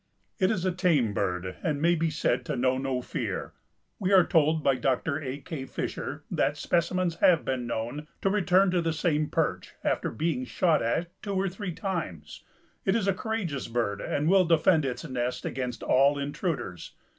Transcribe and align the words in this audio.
It 0.39 0.49
is 0.49 0.65
a 0.65 0.71
tame 0.71 1.13
bird 1.13 1.57
and 1.61 1.79
may 1.79 1.93
be 1.93 2.09
said 2.09 2.43
to 2.45 2.55
know 2.55 2.79
no 2.79 3.03
fear. 3.03 3.53
We 3.99 4.11
are 4.11 4.23
told 4.25 4.63
by 4.63 4.77
Dr. 4.77 5.21
A. 5.21 5.37
K. 5.37 5.65
Fisher 5.67 6.23
that 6.31 6.57
"specimens 6.57 7.17
have 7.17 7.45
been 7.45 7.67
known 7.67 8.07
to 8.23 8.31
return 8.31 8.71
to 8.71 8.81
the 8.81 8.93
same 8.93 9.29
perch 9.29 9.75
after 9.83 10.09
being 10.09 10.43
shot 10.43 10.81
at 10.81 11.11
two 11.21 11.35
or 11.35 11.49
three 11.49 11.71
times. 11.71 12.43
It 12.83 12.95
is 12.95 13.07
a 13.07 13.13
courageous 13.13 13.67
bird, 13.67 14.01
and 14.01 14.27
will 14.27 14.45
defend 14.45 14.85
its 14.85 15.07
nest 15.07 15.45
against 15.45 15.83
all 15.83 16.17
intruders. 16.17 16.93